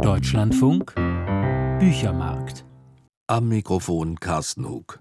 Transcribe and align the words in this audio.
Deutschlandfunk 0.00 0.94
Büchermarkt. 1.78 2.64
Am 3.26 3.48
Mikrofon 3.48 4.18
Carsten 4.18 4.66
Hug. 4.66 5.00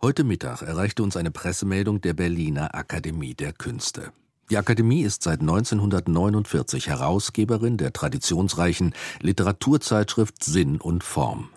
Heute 0.00 0.24
Mittag 0.24 0.62
erreichte 0.62 1.02
uns 1.02 1.16
eine 1.16 1.30
Pressemeldung 1.30 2.00
der 2.00 2.14
Berliner 2.14 2.74
Akademie 2.74 3.34
der 3.34 3.52
Künste. 3.52 4.12
Die 4.50 4.56
Akademie 4.56 5.02
ist 5.02 5.22
seit 5.22 5.40
1949 5.40 6.88
Herausgeberin 6.88 7.76
der 7.76 7.92
traditionsreichen 7.92 8.94
Literaturzeitschrift 9.20 10.42
Sinn 10.42 10.80
und 10.80 11.04
Form. 11.04 11.50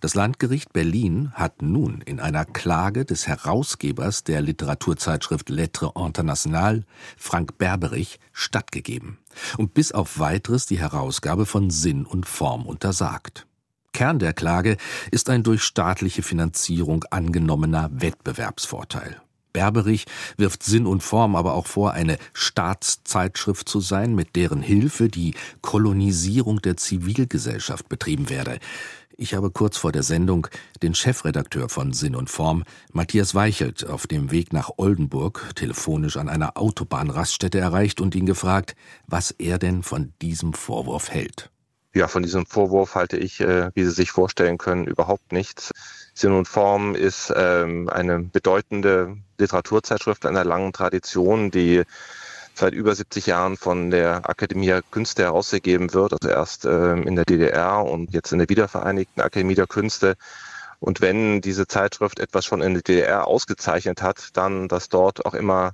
Das 0.00 0.14
Landgericht 0.14 0.72
Berlin 0.72 1.32
hat 1.34 1.62
nun 1.62 2.00
in 2.02 2.20
einer 2.20 2.44
Klage 2.44 3.04
des 3.04 3.26
Herausgebers 3.26 4.24
der 4.24 4.40
Literaturzeitschrift 4.40 5.48
Lettre 5.48 5.92
Internationale, 5.96 6.84
Frank 7.16 7.58
Berberich, 7.58 8.18
stattgegeben 8.32 9.18
und 9.58 9.74
bis 9.74 9.92
auf 9.92 10.18
weiteres 10.18 10.66
die 10.66 10.78
Herausgabe 10.78 11.46
von 11.46 11.70
Sinn 11.70 12.04
und 12.06 12.26
Form 12.26 12.66
untersagt. 12.66 13.46
Kern 13.92 14.18
der 14.18 14.32
Klage 14.32 14.76
ist 15.12 15.30
ein 15.30 15.44
durch 15.44 15.62
staatliche 15.62 16.22
Finanzierung 16.22 17.04
angenommener 17.10 17.90
Wettbewerbsvorteil. 17.92 19.20
Berberich 19.54 20.04
wirft 20.36 20.64
Sinn 20.64 20.84
und 20.84 21.02
Form 21.02 21.36
aber 21.36 21.54
auch 21.54 21.68
vor, 21.68 21.92
eine 21.92 22.18
Staatszeitschrift 22.32 23.68
zu 23.68 23.78
sein, 23.80 24.14
mit 24.14 24.34
deren 24.34 24.60
Hilfe 24.60 25.08
die 25.08 25.34
Kolonisierung 25.62 26.60
der 26.60 26.76
Zivilgesellschaft 26.76 27.88
betrieben 27.88 28.28
werde. 28.28 28.58
Ich 29.16 29.34
habe 29.34 29.50
kurz 29.50 29.76
vor 29.76 29.92
der 29.92 30.02
Sendung 30.02 30.48
den 30.82 30.94
Chefredakteur 30.94 31.68
von 31.68 31.92
Sinn 31.92 32.16
und 32.16 32.30
Form, 32.30 32.64
Matthias 32.92 33.34
Weichelt, 33.34 33.86
auf 33.86 34.08
dem 34.08 34.32
Weg 34.32 34.52
nach 34.52 34.70
Oldenburg 34.76 35.52
telefonisch 35.54 36.16
an 36.16 36.28
einer 36.28 36.56
Autobahnraststätte 36.56 37.60
erreicht 37.60 38.00
und 38.00 38.16
ihn 38.16 38.26
gefragt, 38.26 38.74
was 39.06 39.30
er 39.30 39.58
denn 39.58 39.84
von 39.84 40.12
diesem 40.20 40.52
Vorwurf 40.52 41.10
hält. 41.10 41.50
Ja, 41.94 42.08
von 42.08 42.24
diesem 42.24 42.44
Vorwurf 42.44 42.96
halte 42.96 43.16
ich, 43.16 43.40
äh, 43.40 43.70
wie 43.74 43.84
Sie 43.84 43.92
sich 43.92 44.10
vorstellen 44.10 44.58
können, 44.58 44.84
überhaupt 44.84 45.30
nichts. 45.30 45.70
Sinn 46.12 46.32
und 46.32 46.48
Form 46.48 46.96
ist 46.96 47.32
ähm, 47.36 47.88
eine 47.88 48.18
bedeutende 48.18 49.16
Literaturzeitschrift 49.38 50.26
einer 50.26 50.44
langen 50.44 50.72
Tradition, 50.72 51.52
die 51.52 51.84
seit 52.54 52.72
über 52.74 52.94
70 52.94 53.26
Jahren 53.26 53.56
von 53.56 53.90
der 53.90 54.28
Akademie 54.28 54.66
der 54.66 54.82
Künste 54.82 55.24
herausgegeben 55.24 55.92
wird, 55.92 56.12
also 56.12 56.28
erst 56.28 56.64
äh, 56.64 56.94
in 56.94 57.16
der 57.16 57.24
DDR 57.24 57.84
und 57.84 58.12
jetzt 58.12 58.32
in 58.32 58.38
der 58.38 58.48
wiedervereinigten 58.48 59.22
Akademie 59.22 59.54
der 59.54 59.66
Künste. 59.66 60.16
Und 60.80 61.00
wenn 61.00 61.40
diese 61.40 61.66
Zeitschrift 61.66 62.20
etwas 62.20 62.44
schon 62.44 62.62
in 62.62 62.74
der 62.74 62.82
DDR 62.82 63.26
ausgezeichnet 63.26 64.02
hat, 64.02 64.28
dann, 64.34 64.68
dass 64.68 64.88
dort 64.88 65.24
auch 65.26 65.34
immer 65.34 65.72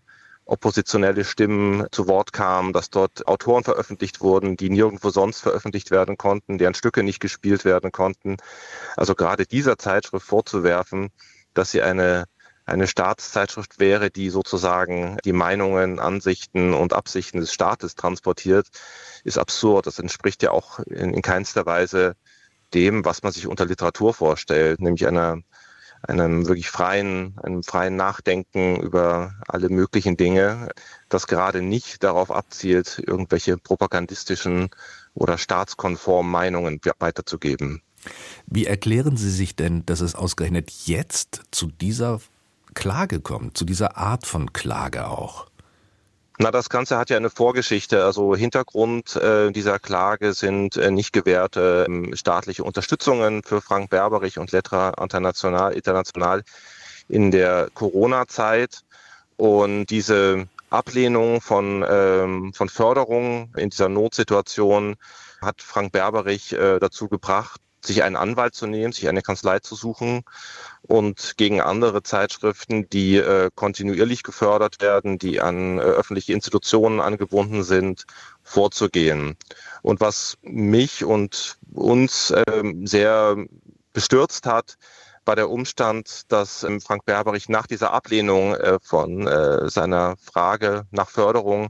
oppositionelle 0.50 1.24
Stimmen 1.24 1.86
zu 1.92 2.08
Wort 2.08 2.32
kamen, 2.32 2.72
dass 2.72 2.90
dort 2.90 3.26
Autoren 3.28 3.62
veröffentlicht 3.62 4.20
wurden, 4.20 4.56
die 4.56 4.68
nirgendwo 4.68 5.10
sonst 5.10 5.40
veröffentlicht 5.40 5.90
werden 5.90 6.16
konnten, 6.16 6.58
deren 6.58 6.74
Stücke 6.74 7.04
nicht 7.04 7.20
gespielt 7.20 7.64
werden 7.64 7.92
konnten. 7.92 8.36
Also 8.96 9.14
gerade 9.14 9.46
dieser 9.46 9.78
Zeitschrift 9.78 10.26
vorzuwerfen, 10.26 11.10
dass 11.54 11.70
sie 11.70 11.82
eine 11.82 12.24
eine 12.70 12.86
Staatszeitschrift 12.86 13.78
wäre, 13.78 14.10
die 14.10 14.30
sozusagen 14.30 15.18
die 15.24 15.32
Meinungen, 15.32 15.98
Ansichten 15.98 16.72
und 16.72 16.92
Absichten 16.92 17.40
des 17.40 17.52
Staates 17.52 17.94
transportiert, 17.94 18.68
ist 19.24 19.38
absurd. 19.38 19.86
Das 19.86 19.98
entspricht 19.98 20.42
ja 20.42 20.52
auch 20.52 20.78
in, 20.80 21.12
in 21.12 21.22
keinster 21.22 21.66
Weise 21.66 22.16
dem, 22.72 23.04
was 23.04 23.22
man 23.22 23.32
sich 23.32 23.46
unter 23.46 23.66
Literatur 23.66 24.14
vorstellt, 24.14 24.80
nämlich 24.80 25.06
einer 25.06 25.38
einem 26.02 26.46
wirklich 26.46 26.70
freien, 26.70 27.36
einem 27.42 27.62
freien 27.62 27.96
Nachdenken 27.96 28.80
über 28.80 29.34
alle 29.46 29.68
möglichen 29.68 30.16
Dinge, 30.16 30.70
das 31.08 31.26
gerade 31.26 31.62
nicht 31.62 32.02
darauf 32.02 32.30
abzielt, 32.30 33.02
irgendwelche 33.06 33.58
propagandistischen 33.58 34.70
oder 35.14 35.36
staatskonformen 35.36 36.30
Meinungen 36.30 36.80
weiterzugeben. 36.98 37.82
Wie 38.46 38.64
erklären 38.64 39.16
Sie 39.16 39.30
sich 39.30 39.56
denn, 39.56 39.84
dass 39.84 40.00
es 40.00 40.14
ausgerechnet 40.14 40.70
jetzt 40.86 41.42
zu 41.50 41.66
dieser 41.66 42.20
Klage 42.74 43.20
kommt, 43.20 43.56
zu 43.56 43.64
dieser 43.64 43.96
Art 43.96 44.26
von 44.26 44.52
Klage 44.52 45.08
auch? 45.08 45.46
Na, 46.42 46.50
das 46.50 46.70
Ganze 46.70 46.96
hat 46.96 47.10
ja 47.10 47.18
eine 47.18 47.28
Vorgeschichte. 47.28 48.02
Also 48.02 48.34
Hintergrund 48.34 49.14
äh, 49.16 49.50
dieser 49.50 49.78
Klage 49.78 50.32
sind 50.32 50.78
äh, 50.78 50.90
nicht 50.90 51.12
gewährte 51.12 51.86
äh, 51.86 52.16
staatliche 52.16 52.64
Unterstützungen 52.64 53.42
für 53.42 53.60
Frank 53.60 53.90
Berberich 53.90 54.38
und 54.38 54.50
Lettra 54.50 54.94
International, 54.98 55.74
International 55.74 56.42
in 57.10 57.30
der 57.30 57.68
Corona-Zeit. 57.74 58.84
Und 59.36 59.86
diese 59.86 60.48
Ablehnung 60.70 61.42
von, 61.42 61.84
ähm, 61.86 62.54
von 62.54 62.70
Förderung 62.70 63.52
in 63.56 63.68
dieser 63.68 63.90
Notsituation 63.90 64.96
hat 65.42 65.60
Frank 65.60 65.92
Berberich 65.92 66.54
äh, 66.54 66.78
dazu 66.78 67.08
gebracht, 67.08 67.60
sich 67.84 68.02
einen 68.02 68.16
Anwalt 68.16 68.54
zu 68.54 68.66
nehmen, 68.66 68.92
sich 68.92 69.08
eine 69.08 69.22
Kanzlei 69.22 69.58
zu 69.60 69.74
suchen 69.74 70.22
und 70.82 71.34
gegen 71.36 71.60
andere 71.60 72.02
Zeitschriften, 72.02 72.88
die 72.90 73.16
äh, 73.16 73.50
kontinuierlich 73.54 74.22
gefördert 74.22 74.80
werden, 74.80 75.18
die 75.18 75.40
an 75.40 75.78
äh, 75.78 75.82
öffentliche 75.82 76.32
Institutionen 76.32 77.00
angebunden 77.00 77.62
sind, 77.62 78.04
vorzugehen. 78.42 79.36
Und 79.82 80.00
was 80.00 80.36
mich 80.42 81.04
und 81.04 81.58
uns 81.72 82.30
äh, 82.30 82.74
sehr 82.84 83.36
bestürzt 83.92 84.46
hat, 84.46 84.76
war 85.24 85.36
der 85.36 85.50
Umstand, 85.50 86.32
dass 86.32 86.64
ähm, 86.64 86.80
Frank 86.80 87.04
Berberich 87.04 87.48
nach 87.48 87.66
dieser 87.66 87.92
Ablehnung 87.92 88.54
äh, 88.54 88.78
von 88.82 89.26
äh, 89.26 89.68
seiner 89.68 90.16
Frage 90.16 90.86
nach 90.90 91.08
Förderung 91.08 91.68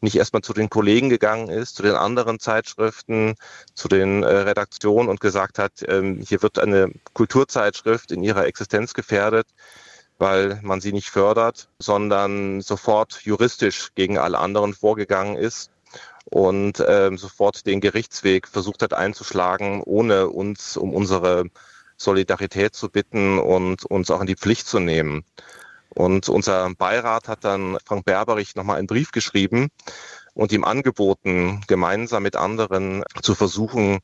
nicht 0.00 0.16
erstmal 0.16 0.42
zu 0.42 0.52
den 0.52 0.70
Kollegen 0.70 1.10
gegangen 1.10 1.48
ist, 1.48 1.76
zu 1.76 1.82
den 1.82 1.94
anderen 1.94 2.40
Zeitschriften, 2.40 3.34
zu 3.74 3.88
den 3.88 4.22
äh, 4.22 4.26
Redaktionen 4.26 5.08
und 5.08 5.20
gesagt 5.20 5.58
hat, 5.58 5.84
ähm, 5.86 6.22
hier 6.26 6.42
wird 6.42 6.58
eine 6.58 6.90
Kulturzeitschrift 7.12 8.10
in 8.10 8.22
ihrer 8.22 8.46
Existenz 8.46 8.94
gefährdet, 8.94 9.46
weil 10.18 10.58
man 10.62 10.80
sie 10.80 10.92
nicht 10.92 11.10
fördert, 11.10 11.68
sondern 11.78 12.60
sofort 12.60 13.20
juristisch 13.22 13.90
gegen 13.94 14.18
alle 14.18 14.38
anderen 14.38 14.74
vorgegangen 14.74 15.36
ist 15.36 15.70
und 16.24 16.82
ähm, 16.86 17.18
sofort 17.18 17.66
den 17.66 17.80
Gerichtsweg 17.80 18.48
versucht 18.48 18.82
hat 18.82 18.94
einzuschlagen, 18.94 19.82
ohne 19.82 20.28
uns 20.28 20.76
um 20.76 20.94
unsere 20.94 21.46
Solidarität 21.96 22.74
zu 22.74 22.88
bitten 22.88 23.38
und 23.38 23.84
uns 23.84 24.10
auch 24.10 24.20
in 24.20 24.26
die 24.26 24.36
Pflicht 24.36 24.66
zu 24.66 24.78
nehmen. 24.78 25.24
Und 25.94 26.28
unser 26.28 26.72
Beirat 26.74 27.28
hat 27.28 27.44
dann 27.44 27.78
Frank 27.84 28.04
Berberich 28.04 28.54
nochmal 28.54 28.78
einen 28.78 28.86
Brief 28.86 29.10
geschrieben 29.10 29.68
und 30.34 30.52
ihm 30.52 30.64
angeboten, 30.64 31.62
gemeinsam 31.66 32.22
mit 32.22 32.36
anderen 32.36 33.02
zu 33.22 33.34
versuchen, 33.34 33.98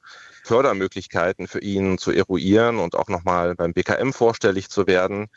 Fördermöglichkeiten 0.45 1.49
für 1.49 1.61
ihn 1.61 1.99
zu 1.99 2.11
eruieren 2.11 2.79
und 2.79 2.95
auch 2.95 3.09
nochmal 3.09 3.55
beim 3.55 3.73
BKM 3.73 4.13
vorstellig 4.13 4.69
zu 4.69 4.87
werden. 4.87 5.29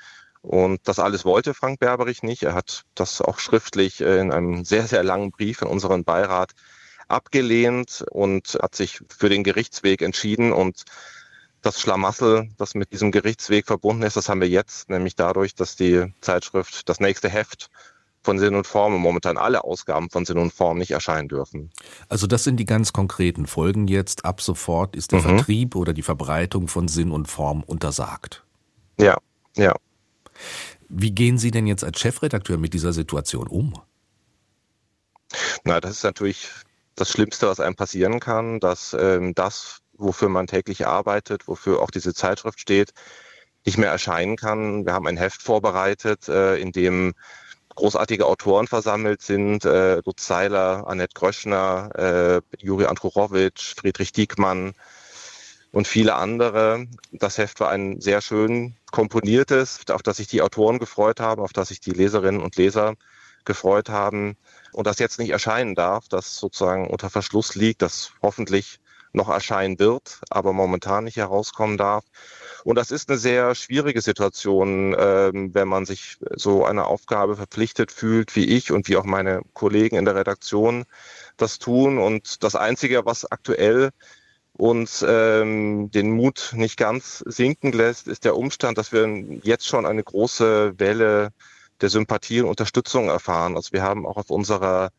Und 0.42 0.88
das 0.88 1.00
alles 1.00 1.26
wollte 1.26 1.54
Frank 1.54 1.80
Berberich 1.80 2.24
nicht. 2.24 2.44
Er 2.44 2.54
hat 2.54 2.84
das 2.96 3.22
auch 3.22 3.40
schriftlich 3.40 4.02
äh, 4.02 4.20
in 4.20 4.32
einem 4.32 4.64
sehr, 4.64 4.88
sehr 4.88 5.04
langen 5.04 5.32
Brief 5.32 5.62
in 5.62 5.68
unseren 5.68 6.04
Beirat 6.04 6.52
abgelehnt 7.08 8.06
und 8.12 8.58
hat 8.62 8.76
sich 8.76 9.02
für 9.10 9.30
den 9.30 9.44
Gerichtsweg 9.44 10.02
entschieden 10.02 10.54
und 10.54 10.84
das 11.62 11.80
Schlamassel, 11.80 12.50
das 12.58 12.76
mit 12.76 12.92
diesem 12.92 13.12
Gerichtsweg 13.12 13.66
verbunden 13.66 14.04
ist, 14.04 14.16
das 14.16 14.30
haben 14.30 14.42
wir 14.42 14.50
jetzt, 14.50 14.90
nämlich 14.90 15.16
dadurch, 15.16 15.56
dass 15.56 15.76
die 15.76 16.14
Zeitschrift 16.22 16.88
das 16.88 17.00
nächste 17.00 17.30
Heft 17.30 17.70
von 18.22 18.38
Sinn 18.38 18.56
und 18.56 18.68
Form 18.68 18.94
und 18.96 19.02
momentan 19.02 19.38
alle 19.38 19.64
Ausgaben 19.64 20.10
von 20.10 20.26
Sinn 20.26 20.38
und 20.38 20.54
Form 20.54 20.78
nicht 20.78 20.92
erscheinen 20.92 21.30
dürfen. 21.30 21.72
Also 22.10 22.28
das 22.28 22.44
sind 22.44 22.58
die 22.58 22.66
ganz 22.66 22.94
konkreten 22.94 23.48
Folgen 23.48 23.88
jetzt. 23.88 24.26
Ab 24.26 24.42
sofort 24.42 24.96
ist 24.96 25.12
der 25.12 25.20
mhm. 25.20 25.24
Vertrieb 25.24 25.76
oder 25.76 25.94
die 25.94 26.02
Verbreitung 26.02 26.68
von 26.68 26.88
Sinn 26.88 27.12
und 27.12 27.28
Form 27.28 27.64
untersagt. 27.64 28.44
Ja, 29.00 29.18
ja. 29.56 29.74
Wie 30.90 31.12
gehen 31.12 31.38
Sie 31.38 31.52
denn 31.52 31.68
jetzt 31.68 31.84
als 31.84 32.00
Chefredakteur 32.00 32.58
mit 32.58 32.74
dieser 32.74 32.94
Situation 32.94 33.48
um? 33.48 33.74
Na, 35.64 35.80
das 35.80 35.92
ist 35.92 36.04
natürlich 36.04 36.50
das 36.96 37.12
Schlimmste, 37.12 37.48
was 37.48 37.60
einem 37.60 37.76
passieren 37.76 38.20
kann, 38.20 38.60
dass 38.60 38.96
ähm, 39.00 39.34
das, 39.36 39.80
wofür 40.00 40.30
man 40.30 40.48
täglich 40.48 40.88
arbeitet, 40.88 41.48
wofür 41.48 41.82
auch 41.82 41.92
diese 41.92 42.14
Zeitschrift 42.14 42.60
steht, 42.60 42.92
nicht 43.66 43.78
mehr 43.78 43.92
erscheinen 43.92 44.38
kann. 44.38 44.86
Wir 44.86 44.94
haben 44.94 45.08
ein 45.08 45.18
Heft 45.18 45.42
vorbereitet, 45.42 46.28
äh, 46.28 46.58
in 46.58 46.72
dem 46.72 47.14
großartige 47.76 48.26
Autoren 48.26 48.68
versammelt 48.68 49.22
sind, 49.22 49.66
äh, 49.66 50.02
Lutz 50.06 50.28
Seiler, 50.28 50.86
Annette 50.88 51.14
Gröschner, 51.14 51.90
äh, 51.96 52.42
Juri 52.58 52.86
Androrowitsch, 52.86 53.76
Friedrich 53.76 54.12
Diekmann 54.12 54.74
und 55.72 55.88
viele 55.88 56.16
andere. 56.16 56.88
Das 57.12 57.38
Heft 57.38 57.60
war 57.60 57.70
ein 57.70 58.02
sehr 58.02 58.22
schön 58.22 58.76
komponiertes, 58.92 59.82
auf 59.92 60.04
das 60.04 60.18
sich 60.18 60.28
die 60.28 60.42
Autoren 60.42 60.80
gefreut 60.80 61.20
haben, 61.20 61.42
auf 61.42 61.54
das 61.54 61.70
sich 61.70 61.80
die 61.80 61.92
Leserinnen 61.92 62.42
und 62.42 62.56
Leser 62.56 62.96
gefreut 63.46 63.90
haben 63.90 64.36
und 64.74 64.88
das 64.88 65.00
jetzt 65.00 65.20
nicht 65.20 65.30
erscheinen 65.30 65.76
darf, 65.76 66.08
das 66.10 66.38
sozusagen 66.38 66.88
unter 66.88 67.10
Verschluss 67.10 67.56
liegt, 67.56 67.82
das 67.82 68.12
hoffentlich 68.22 68.80
noch 69.14 69.30
erscheinen 69.30 69.80
wird, 69.80 70.22
aber 70.30 70.54
momentan 70.54 71.06
nicht 71.06 71.18
herauskommen 71.18 71.78
darf. 71.78 72.06
Und 72.64 72.76
das 72.76 72.92
ist 72.92 73.10
eine 73.10 73.18
sehr 73.18 73.56
schwierige 73.56 74.02
Situation, 74.02 74.96
ähm, 74.98 75.54
wenn 75.54 75.68
man 75.68 75.86
sich 75.86 76.18
so 76.36 76.66
einer 76.66 76.88
Aufgabe 76.88 77.36
verpflichtet 77.36 77.92
fühlt, 77.92 78.36
wie 78.36 78.46
ich 78.46 78.72
und 78.72 78.88
wie 78.88 78.98
auch 78.98 79.06
meine 79.06 79.42
Kollegen 79.54 79.96
in 79.96 80.06
der 80.06 80.16
Redaktion 80.16 80.86
das 81.38 81.60
tun. 81.60 81.98
Und 81.98 82.44
das 82.44 82.56
Einzige, 82.56 83.06
was 83.06 83.30
aktuell 83.32 83.92
uns 84.54 85.06
ähm, 85.08 85.90
den 85.92 86.12
Mut 86.12 86.52
nicht 86.54 86.78
ganz 86.78 87.24
sinken 87.26 87.72
lässt, 87.72 88.08
ist 88.08 88.26
der 88.26 88.36
Umstand, 88.36 88.78
dass 88.78 88.92
wir 88.92 89.08
jetzt 89.44 89.68
schon 89.68 89.86
eine 89.86 90.04
große 90.04 90.78
Welle 90.78 91.30
der 91.82 91.90
Sympathie 91.90 92.42
und 92.42 92.50
Unterstützung 92.50 93.08
erfahren. 93.08 93.56
Also 93.56 93.72
wir 93.72 93.84
haben 93.84 94.06
auch 94.06 94.18
auf 94.18 94.30
unserer 94.30 94.92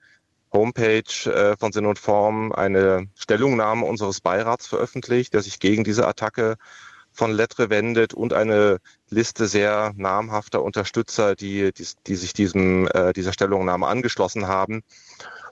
Homepage 0.53 1.31
äh, 1.31 1.57
von 1.59 1.73
Sinn 1.73 1.87
und 1.87 1.99
Form 1.99 2.53
eine 2.53 3.07
Stellungnahme 3.15 3.87
unseres 3.87 4.21
Beirats 4.21 4.67
veröffentlicht, 4.67 5.35
der 5.35 5.43
sich 5.43 5.61
gegen 5.61 5.85
diese 5.85 6.07
Attacke 6.07 6.57
von 7.13 7.33
Lettre 7.33 7.71
wendet 7.71 8.15
und 8.15 8.33
eine 8.33 8.79
Liste 9.09 9.47
sehr 9.47 9.93
namhafter 9.97 10.63
Unterstützer, 10.63 11.35
die, 11.35 11.73
die, 11.73 11.87
die 12.07 12.17
sich 12.17 12.33
diesem, 12.33 12.89
äh, 12.89 13.13
dieser 13.13 13.33
Stellungnahme 13.33 13.87
angeschlossen 13.87 14.47
haben. 14.47 14.83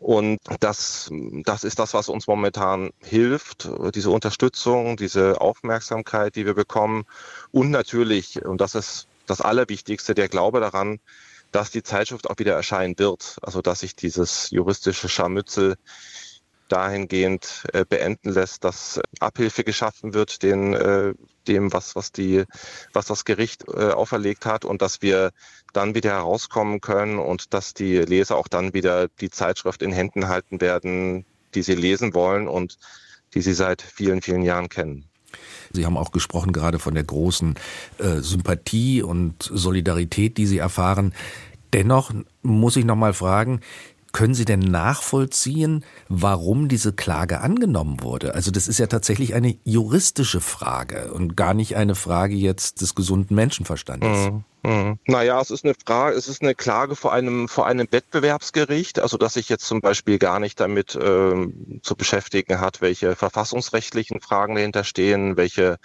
Und 0.00 0.38
das, 0.60 1.10
das 1.42 1.64
ist 1.64 1.78
das, 1.80 1.92
was 1.92 2.08
uns 2.08 2.28
momentan 2.28 2.90
hilft, 3.02 3.68
diese 3.94 4.10
Unterstützung, 4.10 4.96
diese 4.96 5.40
Aufmerksamkeit, 5.40 6.36
die 6.36 6.46
wir 6.46 6.54
bekommen. 6.54 7.04
Und 7.50 7.70
natürlich, 7.70 8.44
und 8.44 8.60
das 8.60 8.76
ist 8.76 9.08
das 9.26 9.40
Allerwichtigste, 9.40 10.14
der 10.14 10.28
Glaube 10.28 10.60
daran, 10.60 11.00
dass 11.52 11.70
die 11.70 11.82
Zeitschrift 11.82 12.28
auch 12.28 12.38
wieder 12.38 12.54
erscheinen 12.54 12.98
wird. 12.98 13.36
Also 13.42 13.62
dass 13.62 13.80
sich 13.80 13.96
dieses 13.96 14.50
juristische 14.50 15.08
Scharmützel 15.08 15.76
dahingehend 16.68 17.64
äh, 17.72 17.84
beenden 17.84 18.30
lässt, 18.30 18.64
dass 18.64 19.00
Abhilfe 19.20 19.64
geschaffen 19.64 20.14
wird 20.14 20.42
den, 20.42 20.74
äh, 20.74 21.14
dem, 21.46 21.72
was, 21.72 21.96
was, 21.96 22.12
die, 22.12 22.44
was 22.92 23.06
das 23.06 23.24
Gericht 23.24 23.64
äh, 23.68 23.90
auferlegt 23.90 24.46
hat 24.46 24.64
und 24.64 24.82
dass 24.82 25.02
wir 25.02 25.30
dann 25.72 25.94
wieder 25.94 26.10
herauskommen 26.10 26.80
können 26.80 27.18
und 27.18 27.54
dass 27.54 27.74
die 27.74 27.96
Leser 27.96 28.36
auch 28.36 28.48
dann 28.48 28.74
wieder 28.74 29.08
die 29.08 29.30
Zeitschrift 29.30 29.82
in 29.82 29.92
Händen 29.92 30.28
halten 30.28 30.60
werden, 30.60 31.24
die 31.54 31.62
sie 31.62 31.74
lesen 31.74 32.14
wollen 32.14 32.48
und 32.48 32.78
die 33.34 33.40
sie 33.40 33.54
seit 33.54 33.82
vielen, 33.82 34.22
vielen 34.22 34.42
Jahren 34.42 34.68
kennen. 34.68 35.07
Sie 35.72 35.84
haben 35.84 35.96
auch 35.96 36.12
gesprochen 36.12 36.52
gerade 36.52 36.78
von 36.78 36.94
der 36.94 37.04
großen 37.04 37.54
äh, 37.98 38.20
Sympathie 38.20 39.02
und 39.02 39.42
Solidarität, 39.42 40.38
die 40.38 40.46
Sie 40.46 40.58
erfahren. 40.58 41.12
Dennoch 41.72 42.12
muss 42.42 42.76
ich 42.76 42.84
noch 42.84 42.96
mal 42.96 43.12
fragen, 43.12 43.60
können 44.12 44.34
Sie 44.34 44.44
denn 44.44 44.60
nachvollziehen, 44.60 45.84
warum 46.08 46.68
diese 46.68 46.92
Klage 46.92 47.40
angenommen 47.40 48.02
wurde? 48.02 48.34
Also 48.34 48.50
das 48.50 48.68
ist 48.68 48.78
ja 48.78 48.86
tatsächlich 48.86 49.34
eine 49.34 49.56
juristische 49.64 50.40
Frage 50.40 51.12
und 51.12 51.36
gar 51.36 51.54
nicht 51.54 51.76
eine 51.76 51.94
Frage 51.94 52.34
jetzt 52.34 52.80
des 52.80 52.94
gesunden 52.94 53.34
Menschenverstandes. 53.34 54.30
Mhm. 54.30 54.44
Mhm. 54.62 54.98
Naja, 55.06 55.40
es 55.40 55.50
ist 55.50 55.64
eine 55.64 55.74
Frage, 55.74 56.16
es 56.16 56.28
ist 56.28 56.42
eine 56.42 56.54
Klage 56.54 56.96
vor 56.96 57.12
einem, 57.12 57.48
vor 57.48 57.66
einem 57.66 57.86
Wettbewerbsgericht, 57.90 58.98
also 58.98 59.16
dass 59.16 59.34
sich 59.34 59.48
jetzt 59.48 59.66
zum 59.66 59.80
Beispiel 59.80 60.18
gar 60.18 60.40
nicht 60.40 60.58
damit 60.58 60.98
ähm, 61.00 61.80
zu 61.82 61.94
beschäftigen 61.94 62.60
hat, 62.60 62.80
welche 62.80 63.14
verfassungsrechtlichen 63.14 64.20
Fragen 64.20 64.56
dahinter 64.56 64.84
stehen, 64.84 65.36
welche 65.36 65.78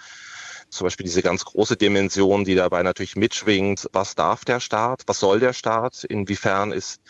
zum 0.70 0.86
Beispiel 0.86 1.04
diese 1.04 1.22
ganz 1.22 1.44
große 1.44 1.76
Dimension, 1.76 2.44
die 2.44 2.56
dabei 2.56 2.82
natürlich 2.82 3.16
mitschwingt. 3.16 3.88
Was 3.92 4.16
darf 4.16 4.44
der 4.44 4.60
Staat? 4.60 5.04
Was 5.06 5.20
soll 5.20 5.38
der 5.40 5.52
Staat? 5.52 6.04
Inwiefern 6.04 6.72
ist 6.72 7.00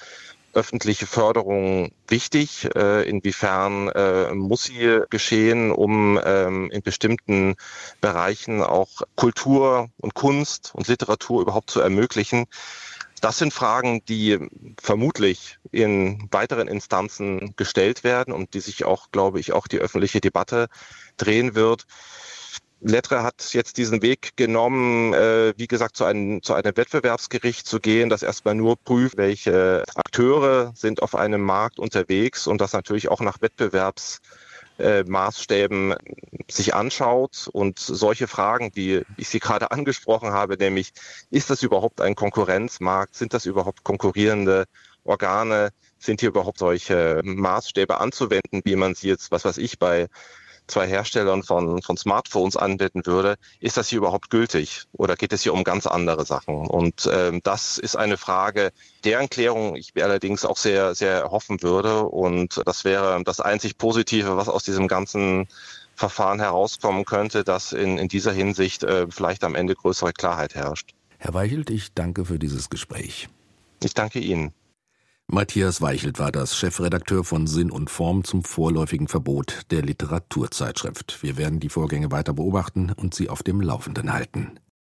öffentliche 0.55 1.07
Förderung 1.07 1.93
wichtig? 2.09 2.69
Äh, 2.75 3.09
inwiefern 3.09 3.89
äh, 3.89 4.33
muss 4.35 4.65
sie 4.65 5.01
geschehen, 5.11 5.71
um 5.71 6.21
ähm, 6.25 6.71
in 6.71 6.83
bestimmten 6.83 7.57
Bereichen 8.01 8.63
auch 8.63 9.03
Kultur 9.17 9.89
und 9.99 10.15
Kunst 10.15 10.73
und 10.75 10.89
Literatur 10.89 11.43
überhaupt 11.43 11.71
zu 11.71 11.81
ermöglichen? 11.81 12.47
Das 13.21 13.39
sind 13.39 13.55
Fragen, 13.55 14.05
die 14.05 14.39
vermutlich 14.81 15.59
in 15.73 16.29
weiteren 16.31 16.69
Instanzen 16.69 17.55
gestellt 17.57 18.05
werden 18.05 18.35
und 18.35 18.53
die 18.53 18.61
sich 18.61 18.85
auch, 18.85 19.11
glaube 19.13 19.41
ich, 19.41 19.53
auch 19.53 19.67
die 19.67 19.79
öffentliche 19.79 20.21
Debatte 20.21 20.69
drehen 21.17 21.55
wird. 21.55 21.87
Lettre 22.87 23.23
hat 23.23 23.55
jetzt 23.55 23.79
diesen 23.79 24.03
Weg 24.03 24.37
genommen, 24.37 25.15
äh, 25.15 25.55
wie 25.57 25.67
gesagt, 25.67 25.97
zu 25.97 26.05
einem, 26.05 26.43
zu 26.43 26.53
einem 26.53 26.77
Wettbewerbsgericht 26.77 27.67
zu 27.67 27.81
gehen, 27.81 28.11
das 28.11 28.23
erstmal 28.23 28.55
nur 28.55 28.77
prüft, 28.77 29.17
welche 29.17 29.85
Akteure 29.95 30.75
sind 30.77 31.01
auf 31.03 31.15
einem 31.15 31.41
Markt 31.41 31.79
unterwegs 31.79 32.47
und 32.47 32.61
das 32.61 32.75
natürlich 32.75 33.09
auch 33.09 33.21
nach 33.21 33.41
Wettbewerbsmaßstäben 33.41 35.93
äh, 35.93 35.97
sich 36.51 36.75
anschaut. 36.75 37.49
Und 37.51 37.79
solche 37.79 38.29
Fragen, 38.29 38.73
wie 38.75 39.01
ich 39.17 39.31
sie 39.31 39.41
gerade 39.41 39.71
angesprochen 39.71 40.33
habe, 40.33 40.59
nämlich 40.59 40.93
ist 41.31 41.49
das 41.49 41.63
überhaupt 41.63 42.03
ein 42.03 42.15
Konkurrenzmarkt, 42.15 43.15
sind 43.15 43.33
das 43.33 43.47
überhaupt 43.47 43.83
konkurrierende 43.83 44.67
Organe, 45.05 45.71
sind 45.99 46.21
hier 46.21 46.29
überhaupt 46.29 46.59
solche 46.59 47.23
Maßstäbe 47.25 47.99
anzuwenden, 47.99 48.61
wie 48.65 48.77
man 48.77 48.95
sie 48.95 49.09
jetzt, 49.09 49.33
was 49.33 49.47
weiß 49.47 49.57
ich, 49.57 49.79
bei 49.79 50.09
zwei 50.67 50.87
Herstellern 50.87 51.43
von, 51.43 51.83
von 51.83 51.97
Smartphones 51.97 52.57
anbieten 52.57 53.07
würde, 53.07 53.37
ist 53.61 53.77
das 53.77 53.89
hier 53.89 53.99
überhaupt 53.99 54.31
gültig 54.31 54.85
oder 54.93 55.17
geht 55.17 55.33
es 55.33 55.43
hier 55.43 55.53
um 55.53 55.65
ganz 55.65 55.87
andere 55.87 56.25
Sachen? 56.25 56.67
Und 56.67 57.09
ähm, 57.13 57.41
das 57.43 57.79
ist 57.79 57.97
eine 57.97 58.17
Frage, 58.17 58.73
deren 59.05 59.29
Klärung 59.29 59.77
ich 59.77 59.95
mir 59.95 60.05
allerdings 60.05 60.45
auch 60.45 60.57
sehr, 60.57 60.95
sehr 60.95 61.31
hoffen 61.31 61.63
würde. 61.63 62.05
Und 62.05 62.63
das 62.65 62.85
wäre 62.85 63.23
das 63.25 63.41
einzig 63.41 63.79
Positive, 63.79 64.37
was 64.37 64.49
aus 64.49 64.65
diesem 64.65 64.89
ganzen 64.89 65.47
Verfahren 65.95 66.41
herauskommen 66.41 67.05
könnte, 67.05 67.45
dass 67.45 67.73
in, 67.73 67.99
in 67.99 68.09
dieser 68.09 68.33
Hinsicht 68.33 68.83
äh, 68.83 69.07
vielleicht 69.09 69.45
am 69.45 69.55
Ende 69.55 69.75
größere 69.75 70.13
Klarheit 70.13 70.55
herrscht. 70.55 70.91
Herr 71.19 71.35
Weichelt, 71.35 71.71
ich 71.71 71.93
danke 71.95 72.25
für 72.25 72.39
dieses 72.39 72.69
Gespräch. 72.69 73.29
Ich 73.83 73.95
danke 73.95 74.19
Ihnen. 74.19 74.53
Matthias 75.27 75.81
Weichelt 75.81 76.19
war 76.19 76.31
das 76.31 76.57
Chefredakteur 76.57 77.25
von 77.25 77.47
Sinn 77.47 77.71
und 77.71 77.89
Form 77.89 78.25
zum 78.25 78.45
vorläufigen 78.45 79.09
Verbot 79.09 79.63
der 79.71 79.83
Literaturzeitschrift. 79.83 81.23
Wir 81.23 81.37
werden 81.37 81.61
die 81.61 81.71
Vorgänge 81.71 82.13
weiter 82.13 82.35
beobachten 82.35 82.93
und 82.95 83.15
Sie 83.15 83.31
auf 83.31 83.43
dem 83.43 83.61
Laufenden 83.61 84.13
halten. 84.13 84.61